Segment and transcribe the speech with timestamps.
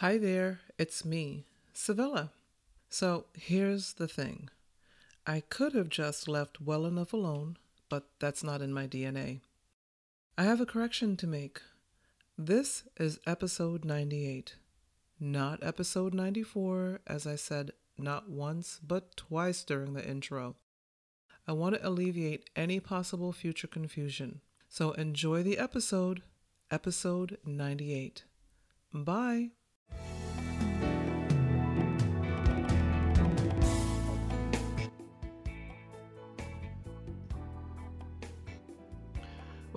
[0.00, 2.28] Hi there, it's me, Civilla.
[2.90, 4.50] So here's the thing
[5.26, 7.56] I could have just left well enough alone,
[7.88, 9.40] but that's not in my DNA.
[10.36, 11.62] I have a correction to make.
[12.36, 14.56] This is episode 98,
[15.18, 20.56] not episode 94, as I said not once but twice during the intro.
[21.48, 24.42] I want to alleviate any possible future confusion.
[24.68, 26.20] So enjoy the episode,
[26.70, 28.24] episode 98.
[28.92, 29.52] Bye.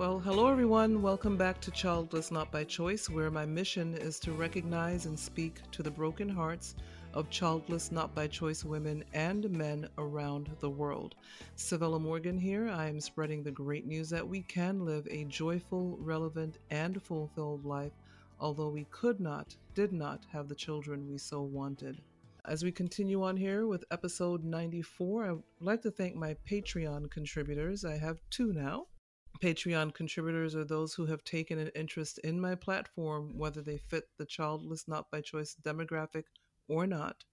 [0.00, 1.02] Well, hello everyone.
[1.02, 5.60] Welcome back to Childless Not by Choice, where my mission is to recognize and speak
[5.72, 6.74] to the broken hearts
[7.12, 11.16] of childless not by choice women and men around the world.
[11.54, 12.70] Civilla Morgan here.
[12.70, 17.66] I am spreading the great news that we can live a joyful, relevant, and fulfilled
[17.66, 17.92] life,
[18.40, 22.00] although we could not, did not have the children we so wanted.
[22.46, 27.10] As we continue on here with episode 94, I would like to thank my Patreon
[27.10, 27.84] contributors.
[27.84, 28.86] I have two now.
[29.40, 34.04] Patreon contributors are those who have taken an interest in my platform, whether they fit
[34.18, 36.24] the childless not by choice demographic
[36.68, 37.24] or not.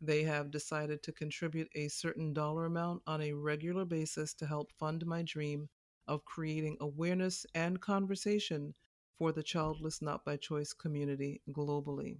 [0.00, 4.72] They have decided to contribute a certain dollar amount on a regular basis to help
[4.78, 5.68] fund my dream
[6.08, 8.74] of creating awareness and conversation
[9.18, 12.16] for the childless not by choice community globally.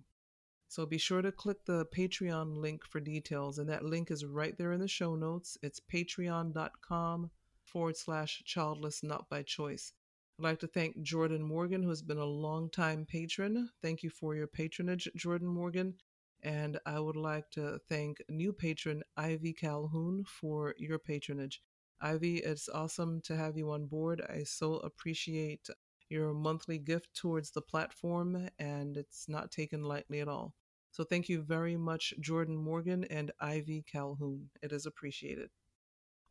[0.69, 4.57] So be sure to click the Patreon link for details, and that link is right
[4.59, 5.57] there in the show notes.
[5.63, 7.31] It's patreon.com
[7.73, 9.93] forward slash childless not by choice.
[10.39, 13.71] I'd like to thank Jordan Morgan, who has been a long-time patron.
[13.83, 15.95] Thank you for your patronage, Jordan Morgan.
[16.43, 21.61] And I would like to thank new patron Ivy Calhoun for your patronage.
[22.01, 24.23] Ivy, it's awesome to have you on board.
[24.29, 25.69] I so appreciate
[26.09, 30.55] your monthly gift towards the platform, and it's not taken lightly at all.
[30.91, 34.49] So thank you very much, Jordan Morgan and Ivy Calhoun.
[34.63, 35.51] It is appreciated.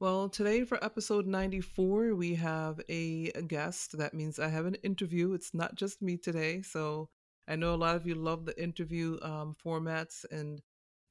[0.01, 3.97] Well, today for episode 94, we have a guest.
[3.97, 5.33] That means I have an interview.
[5.33, 6.61] It's not just me today.
[6.61, 7.09] So
[7.49, 10.61] I know a lot of you love the interview um, formats and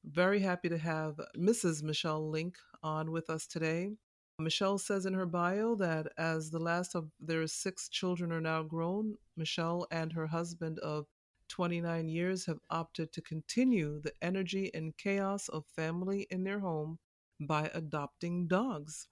[0.05, 1.83] very happy to have Mrs.
[1.83, 3.91] Michelle Link on with us today.
[4.39, 8.63] Michelle says in her bio that as the last of their six children are now
[8.63, 11.05] grown, Michelle and her husband of
[11.49, 16.97] 29 years have opted to continue the energy and chaos of family in their home
[17.39, 19.07] by adopting dogs.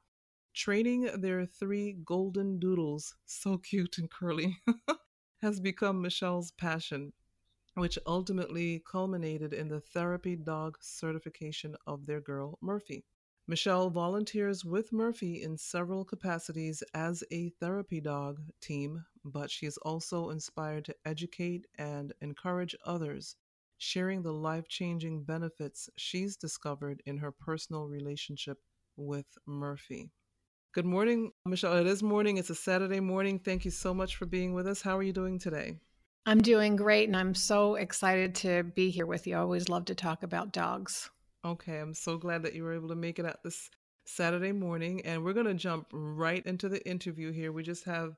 [0.54, 4.58] Training their three golden doodles, so cute and curly,
[5.42, 7.14] has become Michelle's passion,
[7.76, 13.06] which ultimately culminated in the therapy dog certification of their girl, Murphy.
[13.48, 19.78] Michelle volunteers with Murphy in several capacities as a therapy dog team, but she is
[19.78, 23.38] also inspired to educate and encourage others
[23.78, 28.58] sharing the life changing benefits she's discovered in her personal relationship
[28.96, 30.12] with Murphy.
[30.74, 31.78] Good morning, Michelle.
[31.78, 32.38] It is morning.
[32.38, 33.40] It's a Saturday morning.
[33.40, 34.82] Thank you so much for being with us.
[34.82, 35.78] How are you doing today?
[36.26, 39.36] I'm doing great, and I'm so excited to be here with you.
[39.36, 41.10] I always love to talk about dogs.
[41.46, 43.70] Okay, I'm so glad that you were able to make it out this
[44.06, 45.02] Saturday morning.
[45.06, 47.52] And we're going to jump right into the interview here.
[47.52, 48.18] We just have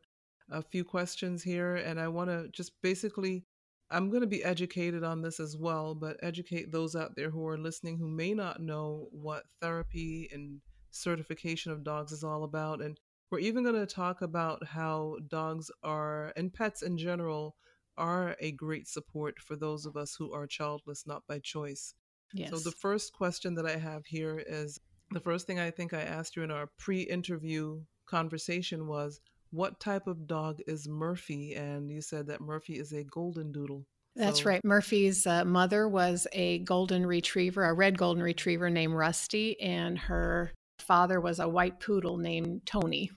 [0.49, 3.45] a few questions here, and I want to just basically
[3.91, 7.47] I'm going to be educated on this as well, but educate those out there who
[7.47, 10.61] are listening who may not know what therapy and
[10.91, 12.81] certification of dogs is all about.
[12.81, 12.99] And
[13.31, 17.55] we're even going to talk about how dogs are, and pets in general,
[17.97, 21.93] are a great support for those of us who are childless, not by choice.
[22.33, 22.51] Yes.
[22.51, 24.79] So, the first question that I have here is
[25.11, 29.19] the first thing I think I asked you in our pre interview conversation was
[29.51, 31.55] what type of dog is Murphy?
[31.55, 33.85] And you said that Murphy is a golden doodle.
[34.15, 34.45] That's so.
[34.45, 34.61] right.
[34.63, 40.51] Murphy's uh, mother was a golden retriever, a red golden retriever named Rusty, and her
[40.79, 43.11] father was a white poodle named Tony.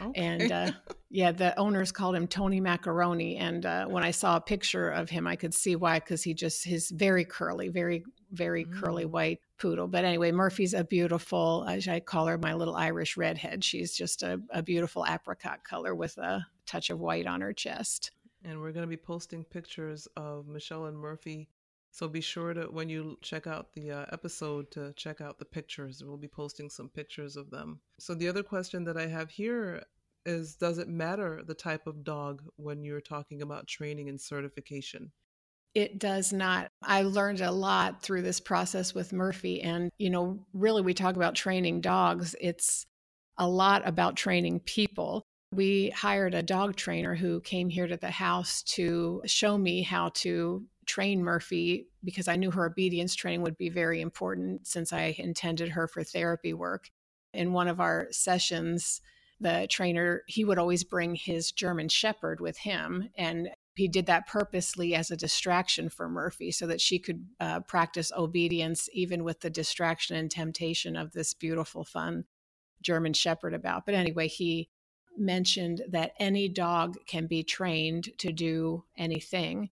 [0.00, 0.20] Okay.
[0.20, 0.70] And uh,
[1.10, 3.36] yeah, the owners called him Tony Macaroni.
[3.36, 6.34] And uh, when I saw a picture of him, I could see why, because he
[6.34, 8.80] just, his very curly, very, very mm.
[8.80, 9.86] curly white poodle.
[9.86, 13.62] But anyway, Murphy's a beautiful, as I call her, my little Irish redhead.
[13.62, 18.10] She's just a, a beautiful apricot color with a touch of white on her chest.
[18.44, 21.48] And we're going to be posting pictures of Michelle and Murphy.
[21.94, 25.44] So be sure to, when you check out the uh, episode, to check out the
[25.44, 26.02] pictures.
[26.04, 27.78] We'll be posting some pictures of them.
[28.00, 29.84] So the other question that I have here
[30.26, 35.12] is Does it matter the type of dog when you're talking about training and certification?
[35.72, 36.66] It does not.
[36.82, 39.62] I learned a lot through this process with Murphy.
[39.62, 42.86] And, you know, really, we talk about training dogs, it's
[43.38, 45.22] a lot about training people.
[45.52, 50.08] We hired a dog trainer who came here to the house to show me how
[50.14, 55.14] to train Murphy because I knew her obedience training would be very important since I
[55.18, 56.90] intended her for therapy work.
[57.32, 59.00] In one of our sessions,
[59.40, 63.10] the trainer, he would always bring his German Shepherd with him.
[63.16, 67.60] And he did that purposely as a distraction for Murphy so that she could uh,
[67.60, 72.24] practice obedience even with the distraction and temptation of this beautiful, fun
[72.82, 73.84] German Shepherd about.
[73.84, 74.68] But anyway, he
[75.16, 79.70] mentioned that any dog can be trained to do anything.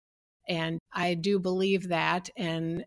[0.49, 2.29] And I do believe that.
[2.37, 2.85] And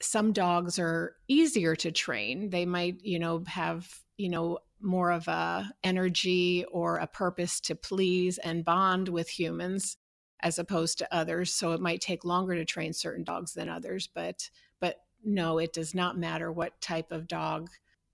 [0.00, 2.50] some dogs are easier to train.
[2.50, 7.74] They might, you know, have, you know, more of a energy or a purpose to
[7.74, 9.96] please and bond with humans
[10.40, 14.06] as opposed to others so it might take longer to train certain dogs than others
[14.14, 14.50] but
[14.80, 17.70] but no it does not matter what type of dog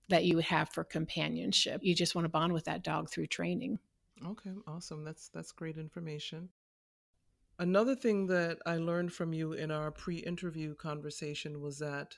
[0.09, 3.77] that you have for companionship you just want to bond with that dog through training
[4.25, 6.47] okay awesome that's that's great information
[7.59, 12.15] another thing that i learned from you in our pre-interview conversation was that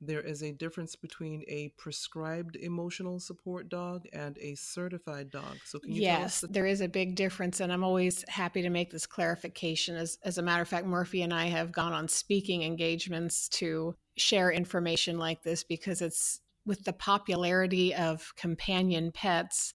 [0.00, 5.56] there is a difference between a prescribed emotional support dog and a certified dog.
[5.64, 8.70] So can you yes, the- there is a big difference, and I'm always happy to
[8.70, 9.96] make this clarification.
[9.96, 13.96] As as a matter of fact, Murphy and I have gone on speaking engagements to
[14.16, 19.74] share information like this because it's with the popularity of companion pets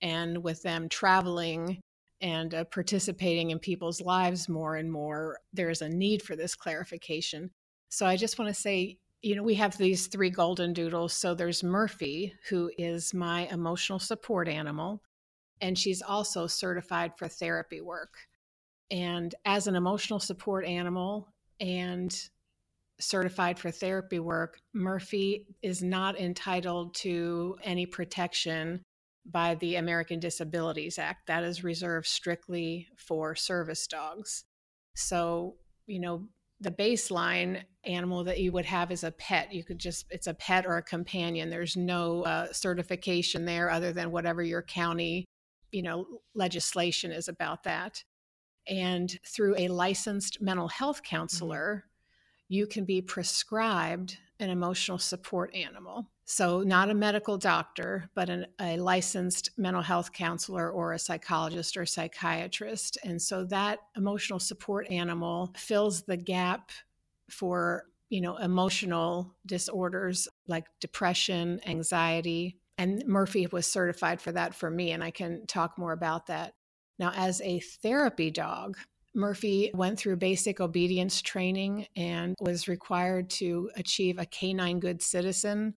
[0.00, 1.80] and with them traveling
[2.24, 6.54] and uh, participating in people's lives more and more, there is a need for this
[6.54, 7.50] clarification.
[7.90, 11.14] So I just want to say you know, we have these three golden doodles.
[11.14, 15.02] So there's Murphy, who is my emotional support animal,
[15.62, 18.12] and she's also certified for therapy work.
[18.90, 22.14] And as an emotional support animal and
[23.00, 28.82] certified for therapy work, Murphy is not entitled to any protection
[29.26, 31.26] by the American Disabilities Act.
[31.26, 34.44] That is reserved strictly for service dogs.
[34.94, 35.56] So,
[35.86, 36.28] you know,
[36.60, 39.52] the baseline animal that you would have is a pet.
[39.52, 41.50] You could just, it's a pet or a companion.
[41.50, 45.24] There's no uh, certification there other than whatever your county,
[45.72, 48.02] you know, legislation is about that.
[48.68, 51.16] And through a licensed mental health mm-hmm.
[51.16, 52.54] counselor, mm-hmm.
[52.54, 56.10] you can be prescribed an emotional support animal.
[56.26, 61.76] So, not a medical doctor, but an, a licensed mental health counselor or a psychologist
[61.76, 62.96] or psychiatrist.
[63.04, 66.70] And so that emotional support animal fills the gap
[67.28, 72.56] for, you know, emotional disorders like depression, anxiety.
[72.78, 76.54] And Murphy was certified for that for me, and I can talk more about that.
[76.98, 78.78] Now, as a therapy dog,
[79.14, 85.74] Murphy went through basic obedience training and was required to achieve a canine good citizen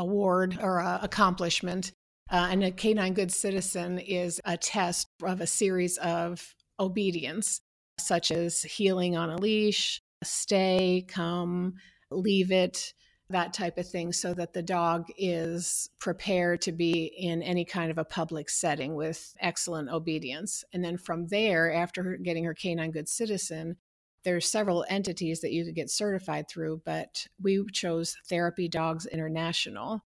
[0.00, 1.92] award or uh, accomplishment.
[2.30, 7.60] Uh, and a canine good citizen is a test of a series of obedience,
[7.98, 11.74] such as heeling on a leash, stay, come,
[12.10, 12.94] leave it,
[13.30, 17.90] that type of thing, so that the dog is prepared to be in any kind
[17.90, 20.64] of a public setting with excellent obedience.
[20.72, 23.76] And then from there, after getting her canine good citizen,
[24.24, 30.04] there's several entities that you could get certified through, but we chose Therapy Dogs International,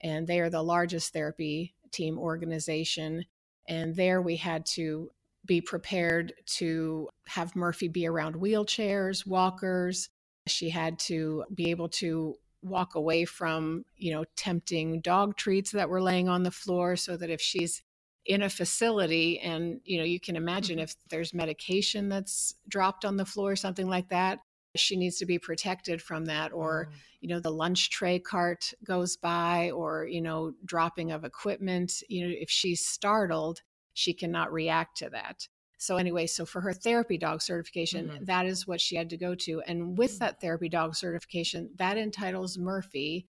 [0.00, 3.24] and they are the largest therapy team organization.
[3.68, 5.10] And there we had to
[5.44, 10.08] be prepared to have Murphy be around wheelchairs, walkers.
[10.46, 15.88] She had to be able to walk away from, you know, tempting dog treats that
[15.88, 17.82] were laying on the floor so that if she's
[18.26, 20.84] in a facility and you know you can imagine mm-hmm.
[20.84, 24.40] if there's medication that's dropped on the floor something like that
[24.74, 26.96] she needs to be protected from that or mm.
[27.20, 32.26] you know the lunch tray cart goes by or you know dropping of equipment you
[32.26, 33.62] know if she's startled
[33.94, 38.24] she cannot react to that so anyway so for her therapy dog certification mm-hmm.
[38.24, 40.18] that is what she had to go to and with mm.
[40.18, 43.26] that therapy dog certification that entitles murphy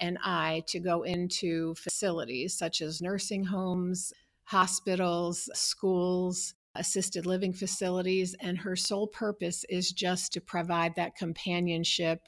[0.00, 4.12] and I to go into facilities such as nursing homes,
[4.50, 12.18] hospitals, schools, assisted living facilities, and her sole purpose is just to provide that companionship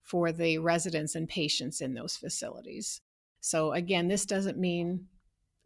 [0.00, 3.00] for the residents and patients in those facilities.
[3.40, 5.06] So, again, this doesn't mean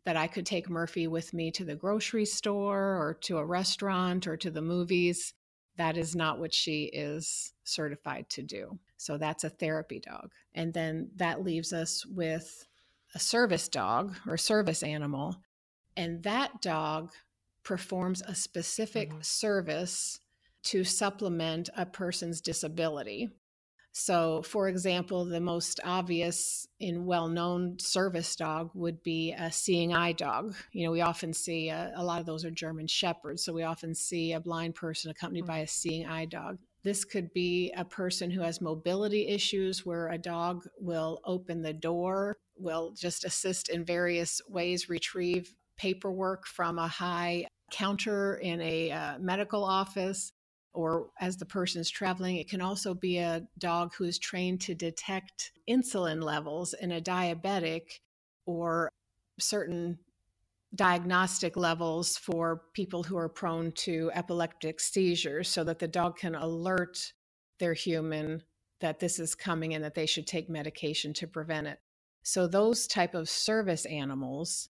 [0.06, 4.26] that I could take Murphy with me to the grocery store or to a restaurant
[4.26, 5.34] or to the movies.
[5.76, 8.78] That is not what she is certified to do.
[8.96, 10.30] So, that's a therapy dog.
[10.54, 12.66] And then that leaves us with
[13.14, 15.36] a service dog or service animal
[15.98, 17.10] and that dog
[17.64, 19.20] performs a specific mm-hmm.
[19.20, 20.20] service
[20.62, 23.28] to supplement a person's disability.
[23.90, 29.92] So, for example, the most obvious and well known service dog would be a seeing
[29.92, 30.54] eye dog.
[30.72, 33.42] You know, we often see a, a, lot of those are German shepherds.
[33.42, 35.52] So, we often see a blind person accompanied mm-hmm.
[35.52, 36.58] by a seeing eye dog.
[36.84, 41.72] This could be a person who has mobility issues where a dog will open the
[41.72, 48.90] door, will just assist in various ways, retrieve paperwork from a high counter in a
[48.90, 50.32] uh, medical office
[50.74, 52.36] or as the person is traveling.
[52.36, 57.00] It can also be a dog who is trained to detect insulin levels in a
[57.00, 58.00] diabetic
[58.46, 58.90] or
[59.38, 59.98] certain
[60.74, 66.34] diagnostic levels for people who are prone to epileptic seizures so that the dog can
[66.34, 67.12] alert
[67.58, 68.42] their human
[68.80, 71.80] that this is coming and that they should take medication to prevent it.
[72.22, 74.68] So those type of service animals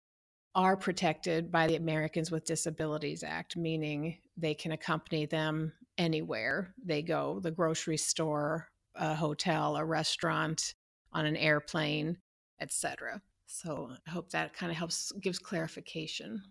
[0.55, 7.03] are protected by the Americans with Disabilities Act, meaning they can accompany them anywhere they
[7.03, 10.75] go, the grocery store, a hotel, a restaurant,
[11.13, 12.19] on an airplane,
[12.61, 13.21] etc.
[13.47, 16.43] So I hope that kind of helps gives clarification.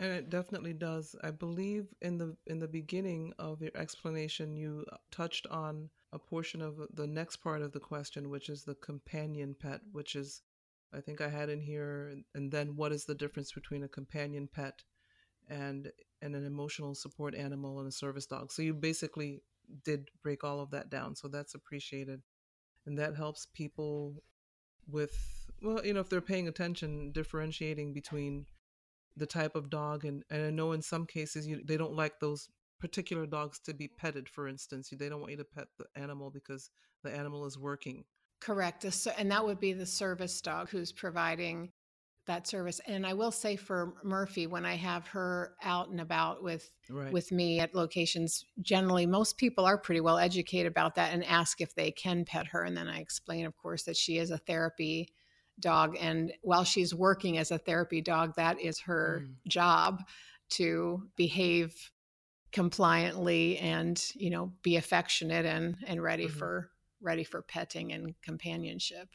[0.00, 1.16] And it definitely does.
[1.22, 6.18] I believe in the in the beginning of your explanation you uh, touched on a
[6.18, 10.42] portion of the next part of the question which is the companion pet, which is
[10.94, 14.48] I think I had in here and then what is the difference between a companion
[14.52, 14.82] pet
[15.48, 15.90] and
[16.22, 18.50] and an emotional support animal and a service dog.
[18.52, 19.42] So you basically
[19.84, 21.14] did break all of that down.
[21.14, 22.22] So that's appreciated.
[22.86, 24.22] And that helps people
[24.88, 25.12] with
[25.62, 28.46] well, you know, if they're paying attention, differentiating between
[29.16, 32.20] the type of dog, and, and I know in some cases you, they don't like
[32.20, 34.90] those particular dogs to be petted, for instance.
[34.92, 36.70] They don't want you to pet the animal because
[37.02, 38.04] the animal is working.
[38.40, 38.84] Correct.
[39.16, 41.72] And that would be the service dog who's providing
[42.28, 42.80] that service.
[42.86, 47.12] And I will say for Murphy, when I have her out and about with right.
[47.12, 51.60] with me at locations, generally most people are pretty well educated about that and ask
[51.60, 52.62] if they can pet her.
[52.62, 55.08] And then I explain, of course, that she is a therapy
[55.58, 55.96] dog.
[56.00, 59.34] And while she's working as a therapy dog, that is her mm.
[59.48, 60.02] job
[60.50, 61.74] to behave
[62.52, 66.38] compliantly and, you know, be affectionate and, and ready mm-hmm.
[66.38, 69.08] for ready for petting and companionship.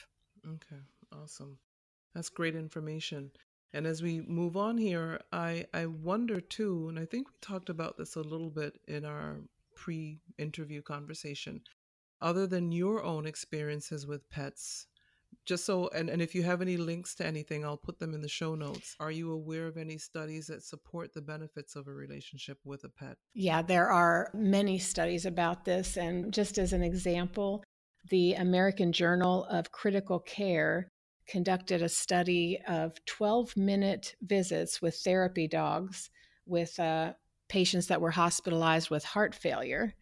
[0.46, 1.58] Okay, awesome.
[2.14, 3.32] That's great information.
[3.74, 7.70] And as we move on here, I, I wonder too, and I think we talked
[7.70, 9.38] about this a little bit in our
[9.76, 11.62] pre interview conversation,
[12.22, 14.88] other than your own experiences with pets,
[15.46, 18.22] just so and, and if you have any links to anything i'll put them in
[18.22, 21.92] the show notes are you aware of any studies that support the benefits of a
[21.92, 26.84] relationship with a pet yeah there are many studies about this and just as an
[26.84, 27.64] example
[28.10, 30.92] the american journal of critical care
[31.28, 36.10] conducted a study of 12 minute visits with therapy dogs
[36.46, 37.14] with uh,
[37.48, 39.94] patients that were hospitalized with heart failure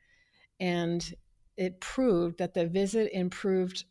[0.59, 1.13] and
[1.57, 3.85] it proved that the visit improved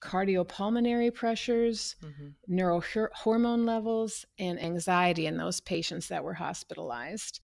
[0.00, 2.54] cardiopulmonary pressures, mm-hmm.
[2.54, 7.40] neurohormone levels, and anxiety in those patients that were hospitalized.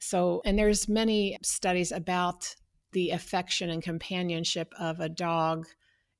[0.00, 2.54] So, and there's many studies about
[2.94, 5.66] the affection and companionship of a dog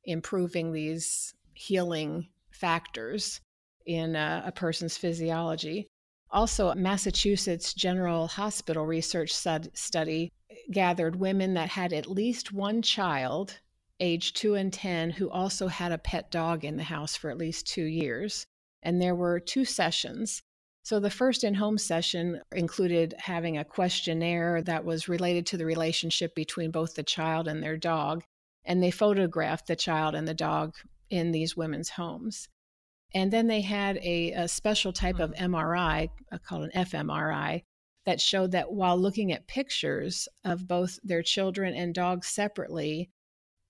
[0.05, 3.41] improving these healing factors
[3.87, 5.87] in a, a person's physiology.
[6.31, 10.33] Also, Massachusetts General Hospital research study
[10.71, 13.61] gathered women that had at least one child
[14.01, 17.39] age two and 10 who also had a pet dog in the house for at
[17.39, 18.47] least two years.
[18.83, 20.43] And there were two sessions.
[20.85, 25.65] So the first in home session included having a questionnaire that was related to the
[25.65, 28.23] relationship between both the child and their dog.
[28.67, 30.75] And they photographed the child and the dog
[31.09, 32.49] in these women's homes.
[33.15, 37.63] And then they had a, a special type of MRI uh, called an fMRI
[38.05, 43.09] that showed that while looking at pictures of both their children and dogs separately,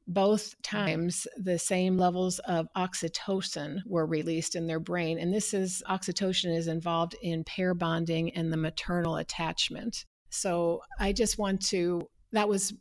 [0.07, 5.83] both times the same levels of oxytocin were released in their brain and this is
[5.89, 12.07] oxytocin is involved in pair bonding and the maternal attachment so i just want to
[12.33, 12.75] that was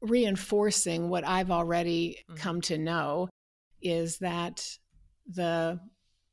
[0.00, 2.36] reinforcing what i've already mm-hmm.
[2.36, 3.28] come to know
[3.82, 4.64] is that
[5.26, 5.78] the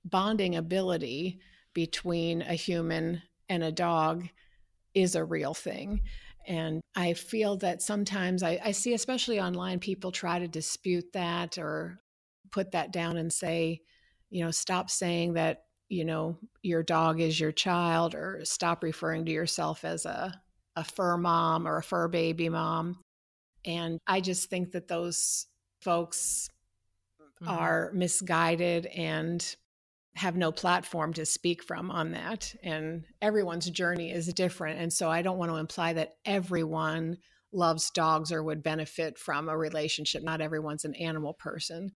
[0.05, 1.39] bonding ability
[1.73, 4.27] between a human and a dog
[4.93, 6.01] is a real thing
[6.47, 11.57] and I feel that sometimes I, I, see, especially online, people try to dispute that
[11.57, 11.99] or
[12.51, 13.81] put that down and say,
[14.29, 19.25] you know, stop saying that, you know, your dog is your child or stop referring
[19.25, 20.33] to yourself as a,
[20.77, 22.97] a fur mom or a fur baby mom.
[23.65, 25.47] And I just think that those
[25.81, 26.49] folks
[27.21, 27.49] mm-hmm.
[27.49, 29.55] are misguided and
[30.17, 32.53] have no platform to speak from on that.
[32.63, 34.79] And everyone's journey is different.
[34.79, 37.17] And so I don't want to imply that everyone
[37.53, 40.23] loves dogs or would benefit from a relationship.
[40.23, 41.91] Not everyone's an animal person.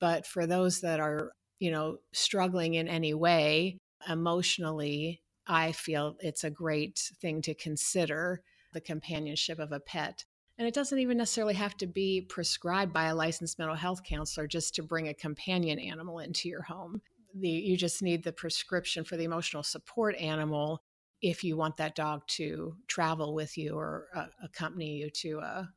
[0.00, 3.78] But for those that are, you know, struggling in any way
[4.08, 8.40] emotionally, I feel it's a great thing to consider
[8.72, 10.24] the companionship of a pet.
[10.58, 14.46] And it doesn't even necessarily have to be prescribed by a licensed mental health counselor
[14.46, 17.02] just to bring a companion animal into your home.
[17.34, 20.82] The, you just need the prescription for the emotional support animal
[21.20, 25.68] if you want that dog to travel with you or uh, accompany you to a,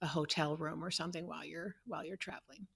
[0.00, 2.66] a hotel room or something while you're while you're traveling.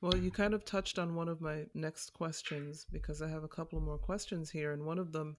[0.00, 3.48] Well, you kind of touched on one of my next questions because I have a
[3.48, 5.36] couple more questions here, and one of them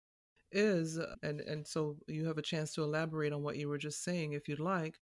[0.51, 4.03] is, and and so you have a chance to elaborate on what you were just
[4.03, 4.99] saying, if you'd like.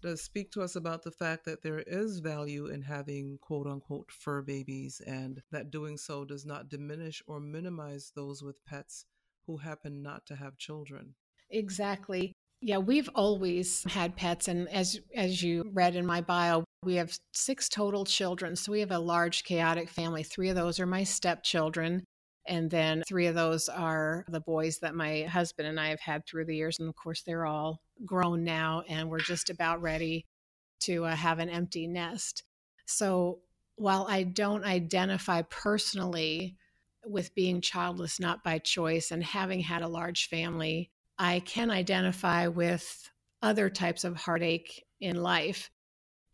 [0.00, 4.12] Does speak to us about the fact that there is value in having quote unquote
[4.12, 9.06] fur babies, and that doing so does not diminish or minimize those with pets
[9.46, 11.14] who happen not to have children.
[11.50, 12.32] Exactly.
[12.60, 17.16] Yeah, we've always had pets and as as you read in my bio, we have
[17.32, 18.56] 6 total children.
[18.56, 20.22] So we have a large chaotic family.
[20.22, 22.04] 3 of those are my stepchildren
[22.46, 26.22] and then 3 of those are the boys that my husband and I have had
[26.26, 30.26] through the years and of course they're all grown now and we're just about ready
[30.80, 32.44] to uh, have an empty nest.
[32.86, 33.40] So
[33.76, 36.56] while I don't identify personally
[37.04, 42.48] with being childless not by choice and having had a large family, I can identify
[42.48, 43.10] with
[43.42, 45.70] other types of heartache in life.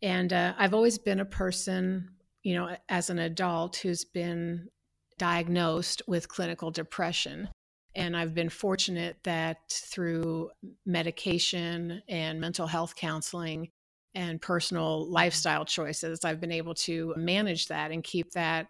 [0.01, 2.09] And uh, I've always been a person,
[2.43, 4.69] you know, as an adult who's been
[5.17, 7.49] diagnosed with clinical depression.
[7.95, 10.51] And I've been fortunate that through
[10.85, 13.69] medication and mental health counseling
[14.13, 18.67] and personal lifestyle choices, I've been able to manage that and keep that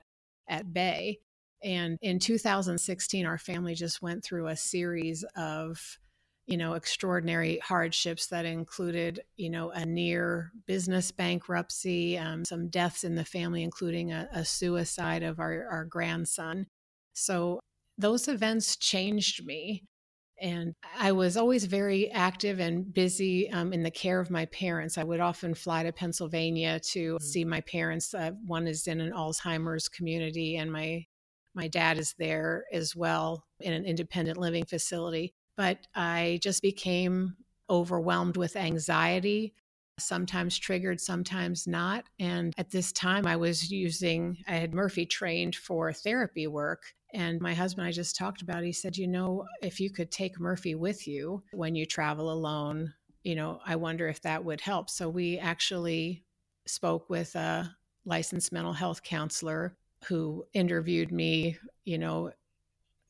[0.47, 1.19] at bay.
[1.63, 5.97] And in 2016, our family just went through a series of
[6.45, 13.03] you know extraordinary hardships that included you know a near business bankruptcy um, some deaths
[13.03, 16.67] in the family including a, a suicide of our, our grandson
[17.13, 17.59] so
[17.97, 19.83] those events changed me
[20.41, 24.97] and I was always very active and busy um, in the care of my parents.
[24.97, 27.23] I would often fly to Pennsylvania to mm-hmm.
[27.23, 28.13] see my parents.
[28.13, 31.05] Uh, one is in an Alzheimer's community, and my
[31.53, 35.33] my dad is there as well in an independent living facility.
[35.55, 37.37] But I just became
[37.69, 39.53] overwhelmed with anxiety,
[39.97, 42.03] sometimes triggered, sometimes not.
[42.19, 46.83] And at this time, I was using, I had Murphy trained for therapy work.
[47.15, 50.37] And my husband, I just talked about, he said, you know, if you could take
[50.37, 54.89] Murphy with you when you travel alone, you know, I wonder if that would help.
[54.89, 56.25] So we actually
[56.67, 57.73] spoke with a
[58.03, 59.77] licensed mental health counselor
[60.09, 62.33] who interviewed me, you know,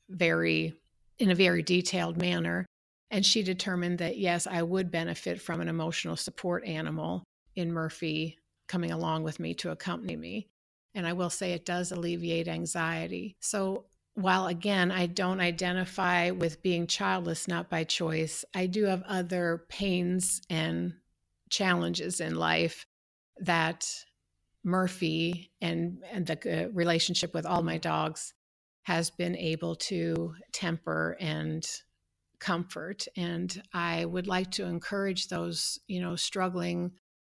[0.10, 0.76] very
[1.18, 2.64] in a very detailed manner.
[3.10, 7.24] And she determined that yes, I would benefit from an emotional support animal
[7.56, 8.38] in Murphy
[8.68, 10.48] coming along with me to accompany me.
[10.94, 13.36] And I will say it does alleviate anxiety.
[13.42, 19.04] So while again, I don't identify with being childless not by choice, I do have
[19.04, 20.94] other pains and
[21.50, 22.86] challenges in life
[23.38, 23.86] that
[24.64, 28.34] Murphy and, and the uh, relationship with all my dogs
[28.84, 31.68] has been able to temper and
[32.40, 33.08] comfort.
[33.18, 36.92] And I would like to encourage those, you know, struggling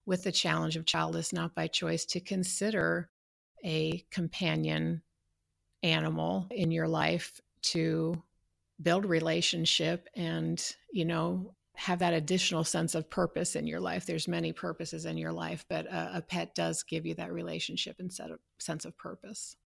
[0.05, 3.09] with the challenge of childless not by choice to consider
[3.65, 5.03] a companion
[5.87, 8.23] animal in your life to
[8.83, 14.07] build relationship and, you know, have that additional sense of purpose in your life.
[14.07, 17.97] There's many purposes in your life, but a, a pet does give you that relationship
[17.99, 19.57] and set of, sense of purpose.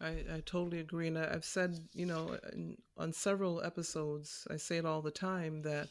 [0.00, 1.08] I, I totally agree.
[1.08, 5.10] And I, have said, you know, in, on several episodes, I say it all the
[5.10, 5.88] time that,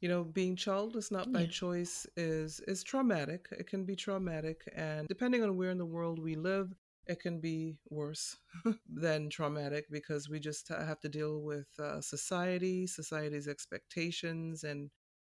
[0.00, 1.48] you know, being childless not by yeah.
[1.48, 3.48] choice is is traumatic.
[3.50, 6.72] It can be traumatic, and depending on where in the world we live,
[7.08, 8.36] it can be worse
[8.88, 14.90] than traumatic because we just have to deal with uh, society, society's expectations, and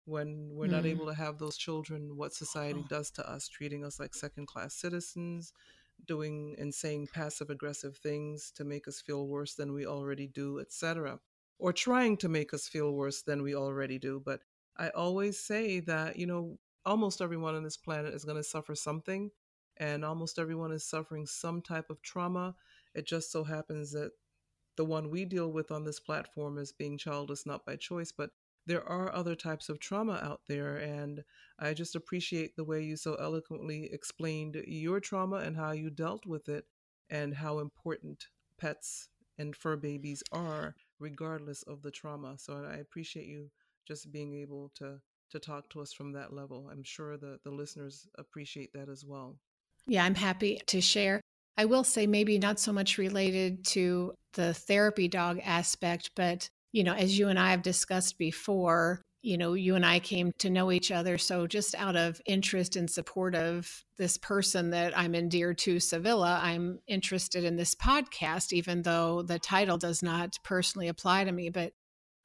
[0.04, 0.72] when we're mm.
[0.72, 2.88] not able to have those children, what society oh.
[2.88, 5.52] does to us, treating us like second class citizens,
[6.06, 10.60] doing and saying passive aggressive things to make us feel worse than we already do,
[10.60, 11.18] etc.
[11.58, 14.20] Or trying to make us feel worse than we already do.
[14.24, 14.40] But
[14.76, 18.74] I always say that, you know, almost everyone on this planet is going to suffer
[18.74, 19.30] something,
[19.78, 22.54] and almost everyone is suffering some type of trauma.
[22.94, 24.12] It just so happens that
[24.76, 28.30] the one we deal with on this platform is being childless not by choice, but
[28.66, 30.76] there are other types of trauma out there.
[30.76, 31.24] And
[31.58, 36.26] I just appreciate the way you so eloquently explained your trauma and how you dealt
[36.26, 36.66] with it
[37.10, 38.26] and how important
[38.58, 39.08] pets
[39.38, 42.38] and fur babies are, regardless of the trauma.
[42.38, 43.50] So I appreciate you
[43.86, 46.68] just being able to to talk to us from that level.
[46.70, 49.38] I'm sure the, the listeners appreciate that as well.
[49.86, 51.20] Yeah, I'm happy to share.
[51.56, 56.84] I will say maybe not so much related to the therapy dog aspect, but you
[56.84, 60.50] know, as you and I have discussed before, you know, you and I came to
[60.50, 61.18] know each other.
[61.18, 66.40] So, just out of interest and support of this person that I'm endeared to, Civilla,
[66.42, 71.50] I'm interested in this podcast, even though the title does not personally apply to me.
[71.50, 71.72] But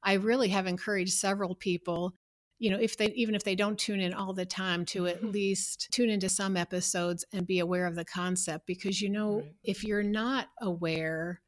[0.01, 2.13] I really have encouraged several people,
[2.59, 5.17] you know, if they even if they don't tune in all the time, to at
[5.17, 5.31] mm-hmm.
[5.31, 8.65] least tune into some episodes and be aware of the concept.
[8.65, 9.53] Because, you know, right.
[9.63, 11.41] if you're not aware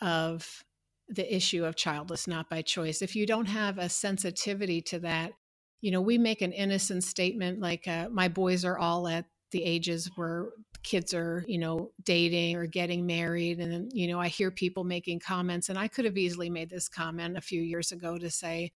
[0.00, 0.64] of
[1.10, 5.32] the issue of childless not by choice if you don't have a sensitivity to that
[5.80, 9.64] you know we make an innocent statement like uh, my boys are all at the
[9.64, 10.50] ages where
[10.84, 14.84] kids are you know dating or getting married and then you know i hear people
[14.84, 18.30] making comments and i could have easily made this comment a few years ago to
[18.30, 18.70] say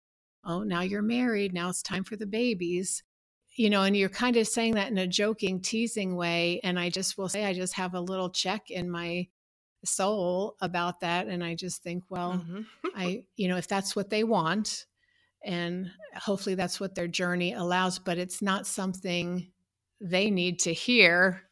[0.45, 3.03] oh now you're married now it's time for the babies
[3.55, 6.89] you know and you're kind of saying that in a joking teasing way and i
[6.89, 9.27] just will say i just have a little check in my
[9.85, 12.61] soul about that and i just think well mm-hmm.
[12.95, 14.85] i you know if that's what they want
[15.45, 19.51] and hopefully that's what their journey allows but it's not something
[19.99, 21.43] they need to hear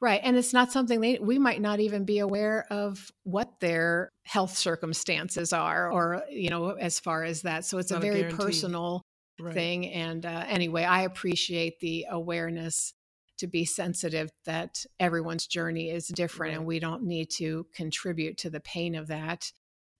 [0.00, 4.10] right and it's not something they we might not even be aware of what their
[4.24, 8.22] health circumstances are or you know as far as that so it's, it's a very
[8.22, 9.02] a personal
[9.40, 9.54] right.
[9.54, 12.92] thing and uh, anyway i appreciate the awareness
[13.40, 16.58] to be sensitive that everyone's journey is different right.
[16.58, 19.50] and we don't need to contribute to the pain of that,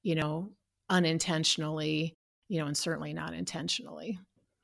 [0.03, 0.51] you know,
[0.91, 2.15] unintentionally,
[2.49, 4.19] you know, and certainly not intentionally.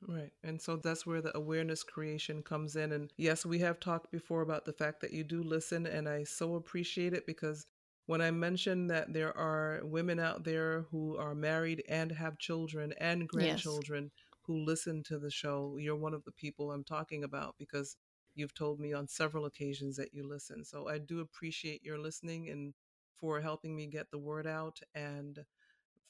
[0.05, 0.31] Right.
[0.43, 2.91] And so that's where the awareness creation comes in.
[2.91, 6.23] And yes, we have talked before about the fact that you do listen, and I
[6.23, 7.65] so appreciate it because
[8.05, 12.93] when I mentioned that there are women out there who are married and have children
[12.99, 14.11] and grandchildren yes.
[14.45, 17.97] who listen to the show, you're one of the people I'm talking about because
[18.37, 20.63] You've told me on several occasions that you listen.
[20.63, 22.75] So I do appreciate your listening and
[23.15, 25.43] for helping me get the word out and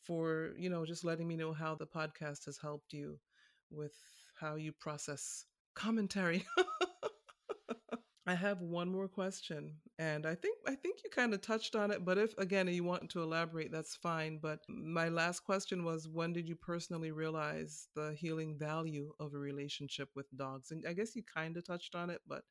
[0.03, 3.17] for, you know, just letting me know how the podcast has helped you
[3.71, 3.93] with
[4.39, 6.45] how you process commentary.
[8.27, 11.91] I have one more question, and I think I think you kind of touched on
[11.91, 14.37] it, but if again you want to elaborate, that's fine.
[14.41, 19.37] But my last question was, when did you personally realize the healing value of a
[19.37, 20.71] relationship with dogs?
[20.71, 22.43] And I guess you kind of touched on it, but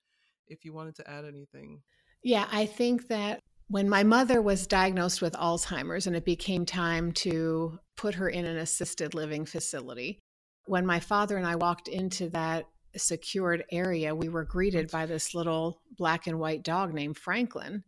[0.49, 1.83] if you wanted to add anything,
[2.23, 7.13] yeah, I think that when my mother was diagnosed with Alzheimer's and it became time
[7.13, 10.21] to put her in an assisted living facility,
[10.67, 15.35] when my father and I walked into that secured area, we were greeted by this
[15.35, 17.85] little black and white dog named Franklin.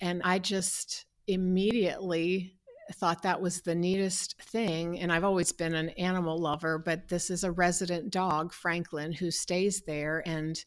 [0.00, 2.54] And I just immediately
[2.94, 4.98] thought that was the neatest thing.
[4.98, 9.30] And I've always been an animal lover, but this is a resident dog, Franklin, who
[9.30, 10.58] stays there and,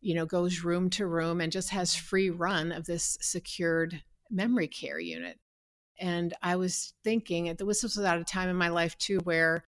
[0.00, 4.68] you know, goes room to room and just has free run of this secured memory
[4.68, 5.38] care unit.
[5.98, 9.64] And I was thinking, this was at a time in my life too where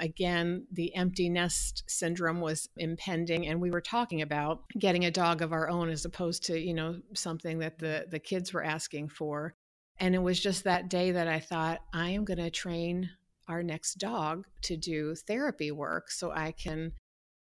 [0.00, 5.42] Again, the empty nest syndrome was impending, and we were talking about getting a dog
[5.42, 9.08] of our own as opposed to, you know, something that the, the kids were asking
[9.08, 9.54] for.
[9.98, 13.10] And it was just that day that I thought, I am going to train
[13.48, 16.92] our next dog to do therapy work so I can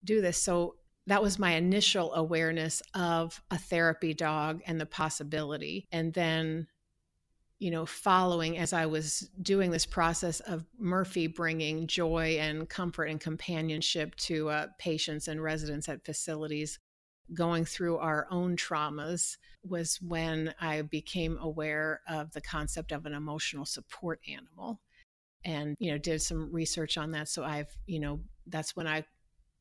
[0.03, 0.41] do this.
[0.41, 0.75] So
[1.07, 5.87] that was my initial awareness of a therapy dog and the possibility.
[5.91, 6.67] And then
[7.59, 13.05] you know, following as I was doing this process of Murphy bringing joy and comfort
[13.05, 16.79] and companionship to uh, patients and residents at facilities,
[17.33, 23.13] going through our own traumas, was when I became aware of the concept of an
[23.13, 24.81] emotional support animal
[25.43, 27.29] and, you know, did some research on that.
[27.29, 29.05] So I've, you know, that's when I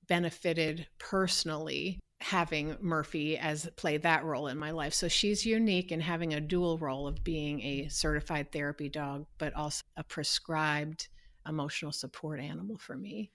[0.08, 4.94] benefited personally having Murphy as play that role in my life.
[4.94, 9.54] So she's unique in having a dual role of being a certified therapy dog, but
[9.54, 11.08] also a prescribed
[11.46, 13.30] emotional support animal for me.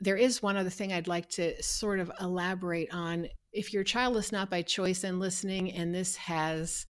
[0.00, 3.28] There is one other thing I'd like to sort of elaborate on.
[3.52, 6.86] If your child is not by choice and listening, and this has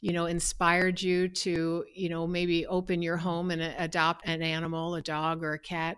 [0.00, 4.94] you know inspired you to you know maybe open your home and adopt an animal
[4.94, 5.96] a dog or a cat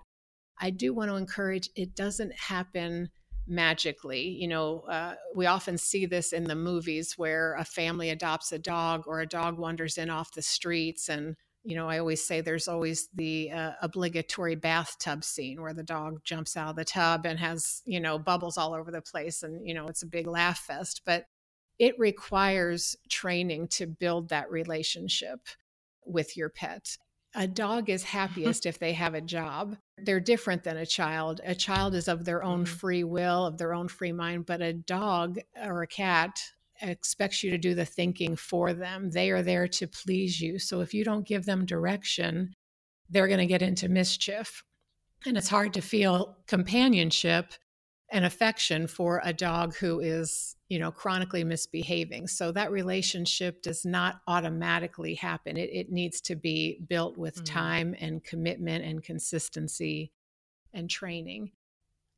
[0.59, 3.11] i do want to encourage it doesn't happen
[3.51, 4.29] magically.
[4.29, 8.59] You know, uh, we often see this in the movies where a family adopts a
[8.59, 11.09] dog or a dog wanders in off the streets.
[11.09, 15.83] And, you know, I always say there's always the uh, obligatory bathtub scene where the
[15.83, 19.43] dog jumps out of the tub and has, you know, bubbles all over the place.
[19.43, 21.03] And, you know, it's a big laugh fest.
[21.05, 21.27] But
[21.79, 25.41] it requires training to build that relationship
[26.07, 26.97] with your pet
[27.35, 29.77] a dog is happiest if they have a job.
[29.99, 31.41] They're different than a child.
[31.45, 32.75] A child is of their own mm-hmm.
[32.75, 36.41] free will, of their own free mind, but a dog or a cat
[36.83, 39.11] expects you to do the thinking for them.
[39.11, 40.59] They are there to please you.
[40.59, 42.55] So if you don't give them direction,
[43.11, 44.65] they're going to get into mischief.
[45.27, 47.53] And it's hard to feel companionship
[48.11, 52.29] and affection for a dog who is, you know, chronically misbehaving.
[52.29, 55.57] So that relationship does not automatically happen.
[55.57, 57.59] It, it needs to be built with mm-hmm.
[57.59, 60.13] time and commitment and consistency
[60.73, 61.51] and training.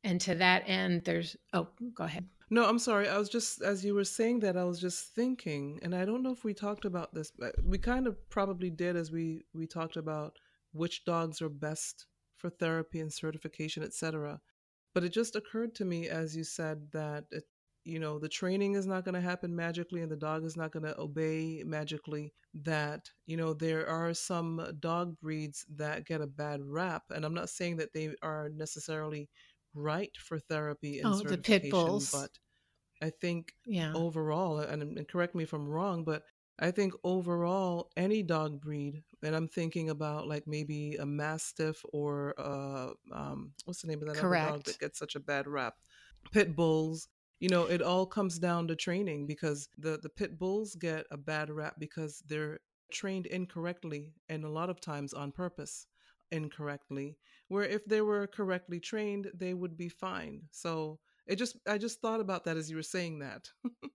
[0.03, 2.27] And to that end, there's, oh, go ahead.
[2.51, 3.09] No, I'm sorry.
[3.09, 6.21] I was just, as you were saying that, I was just thinking, and I don't
[6.21, 9.65] know if we talked about this, but we kind of probably did as we, we
[9.65, 10.37] talked about
[10.73, 12.05] which dogs are best
[12.37, 14.39] for therapy and certification, etc.
[14.93, 17.45] But it just occurred to me as you said that it,
[17.85, 20.71] you know the training is not going to happen magically and the dog is not
[20.71, 26.27] going to obey magically that you know there are some dog breeds that get a
[26.27, 29.29] bad rap and i'm not saying that they are necessarily
[29.73, 32.11] right for therapy and oh, certification the pit bulls.
[32.11, 32.29] but
[33.05, 33.91] i think yeah.
[33.93, 36.23] overall and, and correct me if i'm wrong but
[36.59, 42.35] I think overall, any dog breed, and I'm thinking about like maybe a Mastiff or
[42.37, 44.43] uh, um, what's the name of that Correct.
[44.43, 45.73] other dog that gets such a bad rap?
[46.31, 47.07] Pit bulls.
[47.43, 51.17] You know, it all comes down to training because the the pit bulls get a
[51.17, 55.87] bad rap because they're trained incorrectly and a lot of times on purpose
[56.31, 57.17] incorrectly.
[57.49, 60.43] Where if they were correctly trained, they would be fine.
[60.51, 63.49] So it just I just thought about that as you were saying that.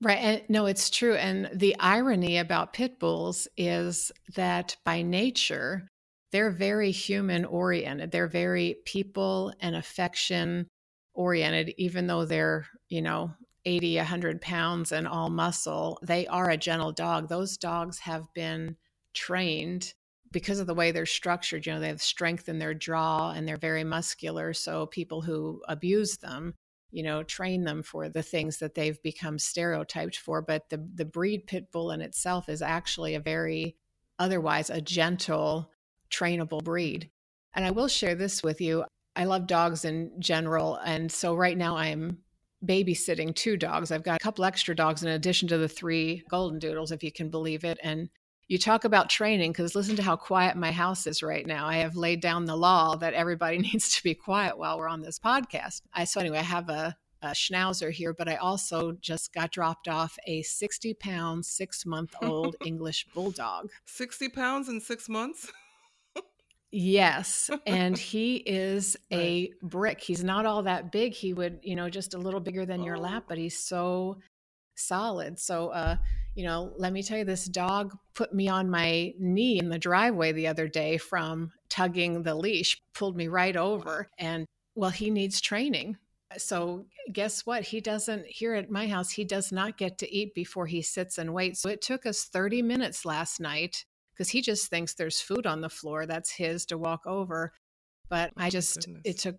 [0.00, 0.18] Right.
[0.18, 1.16] And no, it's true.
[1.16, 5.88] And the irony about pit bulls is that by nature,
[6.30, 8.12] they're very human oriented.
[8.12, 10.68] They're very people and affection
[11.14, 13.32] oriented, even though they're, you know,
[13.64, 15.98] 80, 100 pounds and all muscle.
[16.02, 17.28] They are a gentle dog.
[17.28, 18.76] Those dogs have been
[19.14, 19.94] trained
[20.30, 21.66] because of the way they're structured.
[21.66, 24.54] You know, they have strength in their jaw and they're very muscular.
[24.54, 26.54] So people who abuse them
[26.90, 31.04] you know train them for the things that they've become stereotyped for but the the
[31.04, 33.76] breed pit bull in itself is actually a very
[34.18, 35.70] otherwise a gentle
[36.10, 37.10] trainable breed
[37.54, 38.84] and i will share this with you
[39.16, 42.18] i love dogs in general and so right now i'm
[42.64, 46.58] babysitting two dogs i've got a couple extra dogs in addition to the three golden
[46.58, 48.08] doodles if you can believe it and
[48.48, 51.66] you talk about training because listen to how quiet my house is right now.
[51.66, 55.02] I have laid down the law that everybody needs to be quiet while we're on
[55.02, 55.82] this podcast.
[55.92, 59.86] I so anyway, I have a, a schnauzer here, but I also just got dropped
[59.86, 63.68] off a 60 pound, six month old English bulldog.
[63.84, 65.52] 60 pounds in six months?
[66.70, 67.50] Yes.
[67.66, 69.50] And he is a right.
[69.62, 70.00] brick.
[70.00, 71.12] He's not all that big.
[71.14, 72.84] He would, you know, just a little bigger than oh.
[72.84, 74.18] your lap, but he's so
[74.76, 75.38] solid.
[75.38, 75.96] So, uh,
[76.34, 79.78] you know, let me tell you, this dog put me on my knee in the
[79.78, 84.08] driveway the other day from tugging the leash, pulled me right over.
[84.18, 85.96] And well, he needs training.
[86.36, 87.64] So, guess what?
[87.64, 91.16] He doesn't, here at my house, he does not get to eat before he sits
[91.16, 91.60] and waits.
[91.60, 93.86] So, it took us 30 minutes last night
[94.18, 96.04] because he just thinks there's food on the floor.
[96.04, 97.52] That's his to walk over.
[98.08, 99.02] But oh, I just, goodness.
[99.04, 99.36] it took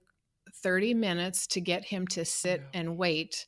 [0.64, 2.80] 30 minutes to get him to sit yeah.
[2.80, 3.46] and wait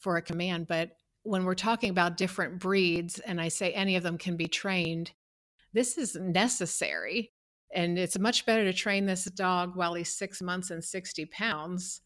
[0.00, 0.68] for a command.
[0.68, 0.90] But
[1.24, 5.10] when we're talking about different breeds, and I say any of them can be trained,
[5.72, 7.32] this is necessary.
[7.74, 12.00] And it's much better to train this dog while he's six months and 60 pounds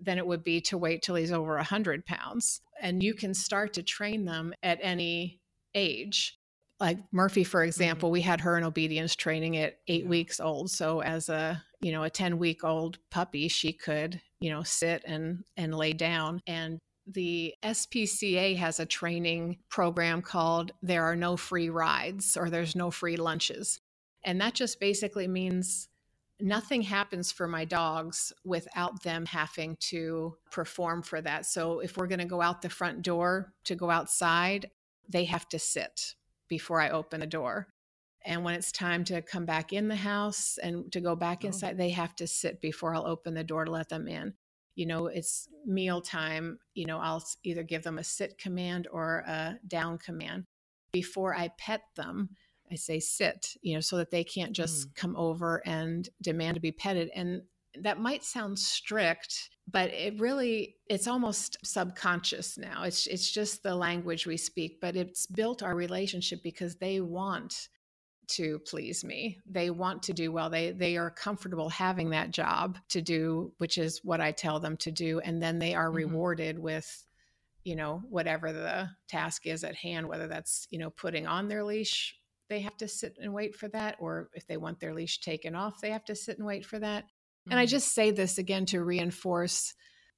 [0.00, 2.60] than it would be to wait till he's over 100 pounds.
[2.80, 5.40] And you can start to train them at any
[5.74, 6.37] age.
[6.80, 7.68] Like Murphy, for mm-hmm.
[7.68, 10.10] example, we had her in obedience training at eight yeah.
[10.10, 10.70] weeks old.
[10.70, 15.02] So as a you know a 10 week old puppy, she could you know sit
[15.06, 21.36] and and lay down and the SPCA has a training program called There Are No
[21.36, 23.80] Free Rides or There's No Free Lunches.
[24.24, 25.88] And that just basically means
[26.40, 31.46] nothing happens for my dogs without them having to perform for that.
[31.46, 34.70] So if we're going to go out the front door to go outside,
[35.08, 36.14] they have to sit
[36.48, 37.68] before I open the door.
[38.24, 41.46] And when it's time to come back in the house and to go back oh.
[41.46, 44.34] inside, they have to sit before I'll open the door to let them in
[44.78, 49.24] you know it's meal time you know i'll either give them a sit command or
[49.26, 50.44] a down command
[50.92, 52.30] before i pet them
[52.70, 54.94] i say sit you know so that they can't just mm.
[54.94, 57.42] come over and demand to be petted and
[57.82, 63.74] that might sound strict but it really it's almost subconscious now it's it's just the
[63.74, 67.68] language we speak but it's built our relationship because they want
[68.28, 69.38] to please me.
[69.50, 70.50] They want to do well.
[70.50, 74.76] They they are comfortable having that job to do, which is what I tell them
[74.78, 75.96] to do, and then they are mm-hmm.
[75.96, 77.06] rewarded with
[77.64, 81.62] you know whatever the task is at hand whether that's you know putting on their
[81.62, 82.14] leash
[82.48, 85.54] they have to sit and wait for that or if they want their leash taken
[85.54, 87.04] off they have to sit and wait for that
[87.48, 87.52] mm-hmm.
[87.52, 87.70] and i mm-hmm.
[87.70, 89.74] just say this again to reinforce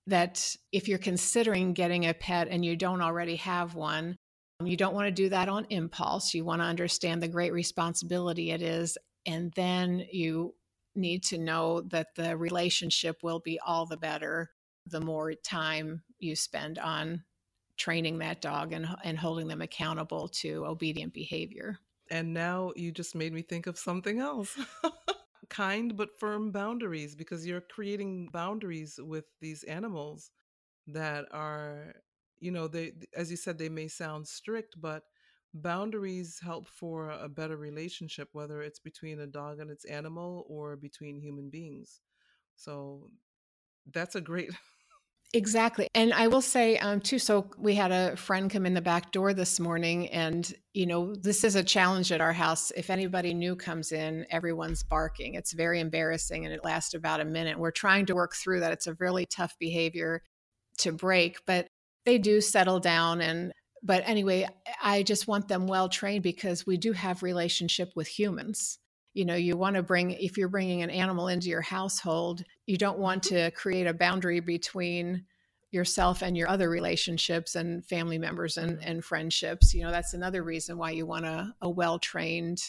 [0.07, 4.16] that if you're considering getting a pet and you don't already have one
[4.64, 6.35] you don't want to do that on impulse.
[6.35, 8.99] You want to understand the great responsibility it is.
[9.27, 10.55] And then you
[10.95, 14.51] need to know that the relationship will be all the better
[14.87, 17.25] the more time you spend on
[17.77, 21.79] training that dog and, and holding them accountable to obedient behavior.
[22.11, 24.59] And now you just made me think of something else.
[25.48, 30.31] kind but firm boundaries because you're creating boundaries with these animals
[30.87, 31.94] that are
[32.40, 35.05] you know they as you said they may sound strict but
[35.55, 40.76] boundaries help for a better relationship whether it's between a dog and its animal or
[40.76, 42.00] between human beings.
[42.57, 43.11] So
[43.92, 44.50] that's a great
[45.33, 45.87] Exactly.
[45.95, 49.12] And I will say, um, too, so we had a friend come in the back
[49.12, 52.73] door this morning, and, you know, this is a challenge at our house.
[52.77, 55.35] If anybody new comes in, everyone's barking.
[55.35, 57.61] It's very embarrassing, and it lasts about a minute.
[57.61, 58.73] We're trying to work through that.
[58.73, 60.25] It's a really tough behavior
[60.79, 61.69] to break, but
[62.05, 63.21] they do settle down.
[63.21, 63.53] And,
[63.85, 64.49] but anyway,
[64.83, 68.79] I just want them well trained because we do have relationship with humans
[69.14, 72.77] you know you want to bring if you're bringing an animal into your household you
[72.77, 73.37] don't want mm-hmm.
[73.37, 75.25] to create a boundary between
[75.70, 78.88] yourself and your other relationships and family members and, mm-hmm.
[78.88, 82.61] and friendships you know that's another reason why you want a, a well-trained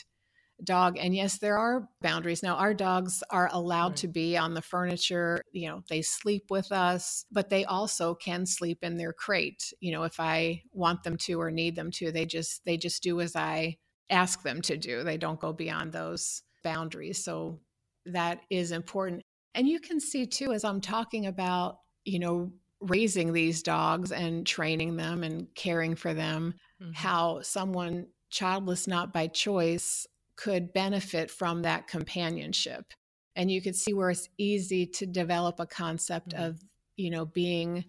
[0.63, 3.97] dog and yes there are boundaries now our dogs are allowed right.
[3.97, 8.45] to be on the furniture you know they sleep with us but they also can
[8.45, 12.11] sleep in their crate you know if i want them to or need them to
[12.11, 13.75] they just they just do as i
[14.11, 15.03] ask them to do.
[15.03, 17.23] They don't go beyond those boundaries.
[17.23, 17.59] So
[18.05, 19.21] that is important.
[19.55, 24.45] And you can see too, as I'm talking about, you know, raising these dogs and
[24.45, 26.91] training them and caring for them, mm-hmm.
[26.93, 32.93] how someone childless, not by choice, could benefit from that companionship.
[33.35, 36.43] And you could see where it's easy to develop a concept mm-hmm.
[36.43, 36.61] of,
[36.95, 37.85] you know, being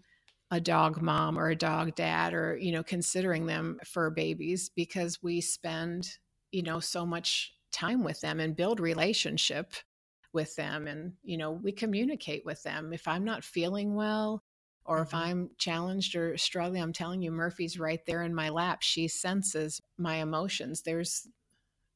[0.53, 5.23] a dog mom or a dog dad or you know considering them for babies because
[5.23, 6.19] we spend
[6.53, 9.73] you know so much time with them and build relationship
[10.35, 12.93] with them and you know we communicate with them.
[12.93, 14.43] If i'm not feeling well
[14.85, 15.17] or if mm-hmm.
[15.17, 18.83] i'm challenged or struggling i'm telling you murphy's right there in my lap.
[18.83, 20.83] She senses my emotions.
[20.83, 21.27] There's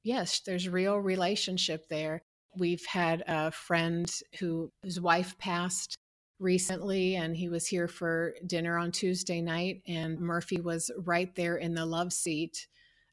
[0.02, 2.22] yes there's real relationship there.
[2.56, 5.98] We've had a friend who whose wife passed
[6.38, 11.56] recently and he was here for dinner on Tuesday night and Murphy was right there
[11.56, 12.66] in the love seat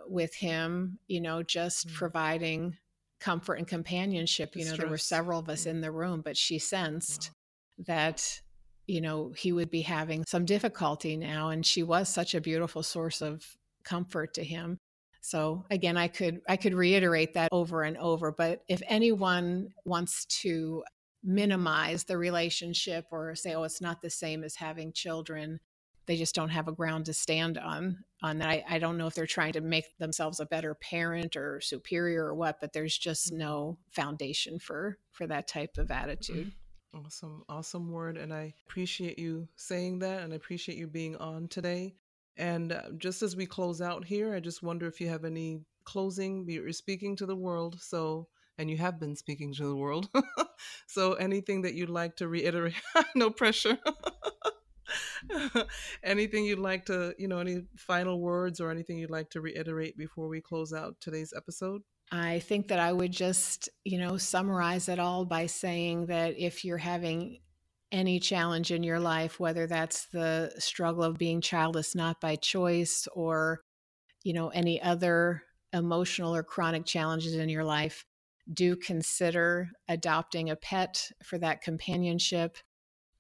[0.08, 1.96] with him, you know, just mm-hmm.
[1.96, 2.78] providing
[3.20, 4.56] comfort and companionship.
[4.56, 5.70] You know, there were several of us mm-hmm.
[5.72, 7.32] in the room, but she sensed
[7.78, 7.86] wow.
[7.88, 8.42] that
[8.88, 12.84] you know he would be having some difficulty now and she was such a beautiful
[12.84, 13.46] source of
[13.84, 14.78] comfort to him
[15.22, 20.26] so again i could i could reiterate that over and over but if anyone wants
[20.26, 20.84] to
[21.24, 25.60] minimize the relationship or say, oh, it's not the same as having children.
[26.06, 28.04] They just don't have a ground to stand on.
[28.22, 31.38] On that, I, I don't know if they're trying to make themselves a better parent
[31.38, 33.40] or superior or what, but there's just mm-hmm.
[33.40, 36.52] no foundation for for that type of attitude.
[36.94, 41.48] Awesome, awesome word, and I appreciate you saying that, and I appreciate you being on
[41.48, 41.96] today.
[42.38, 45.62] And uh, just as we close out here, I just wonder if you have any
[45.86, 46.46] closing.
[46.48, 48.28] You're speaking to the world, so
[48.58, 50.10] and you have been speaking to the world.
[50.88, 52.76] so anything that you'd like to reiterate,
[53.16, 53.78] no pressure.
[56.04, 59.98] anything you'd like to, you know, any final words or anything you'd like to reiterate
[59.98, 61.82] before we close out today's episode?
[62.12, 66.64] I think that I would just, you know, summarize it all by saying that if
[66.64, 67.40] you're having
[67.92, 73.08] any challenge in your life, whether that's the struggle of being childless not by choice
[73.14, 73.62] or,
[74.24, 78.06] you know, any other emotional or chronic challenges in your life,
[78.52, 82.58] do consider adopting a pet for that companionship.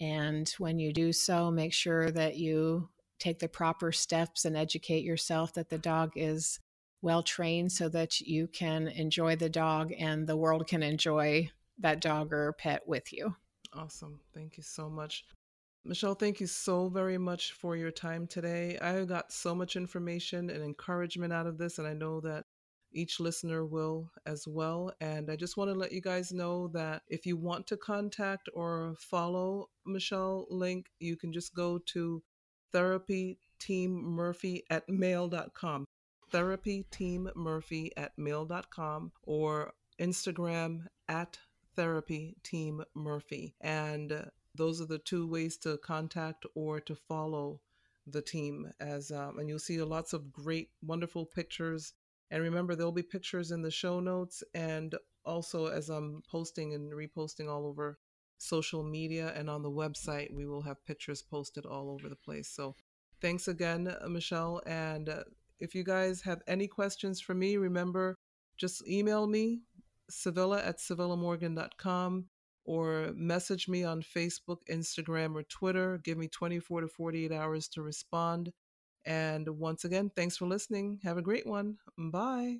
[0.01, 5.03] And when you do so, make sure that you take the proper steps and educate
[5.03, 6.59] yourself that the dog is
[7.01, 12.01] well trained so that you can enjoy the dog and the world can enjoy that
[12.01, 13.35] dog or pet with you.
[13.73, 14.19] Awesome.
[14.33, 15.25] Thank you so much.
[15.85, 18.77] Michelle, thank you so very much for your time today.
[18.79, 22.45] I got so much information and encouragement out of this, and I know that
[22.93, 24.93] each listener will as well.
[25.01, 28.49] And I just want to let you guys know that if you want to contact
[28.53, 32.21] or follow Michelle Link, you can just go to
[32.73, 35.85] therapyteammurphy at mail.com.
[36.31, 41.37] Therapyteammurphy at mail.com or Instagram at
[41.77, 43.53] therapyteammurphy.
[43.61, 44.25] And
[44.55, 47.59] those are the two ways to contact or to follow
[48.07, 51.93] the team as um, and you'll see lots of great wonderful pictures
[52.31, 54.95] and remember, there'll be pictures in the show notes and
[55.25, 57.97] also as I'm posting and reposting all over
[58.37, 62.49] social media and on the website, we will have pictures posted all over the place.
[62.49, 62.75] So
[63.21, 64.61] thanks again, uh, Michelle.
[64.65, 65.23] And uh,
[65.59, 68.17] if you guys have any questions for me, remember
[68.57, 69.61] just email me
[70.11, 72.25] Civilla at civillamorgan.com
[72.65, 75.99] or message me on Facebook, Instagram, or Twitter.
[76.03, 78.51] Give me 24 to 48 hours to respond.
[79.05, 80.99] And once again, thanks for listening.
[81.03, 81.77] Have a great one.
[81.97, 82.59] Bye.